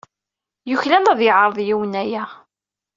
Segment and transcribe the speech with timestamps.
[0.69, 2.23] Yuklal ad yeɛreḍ yiwen aya.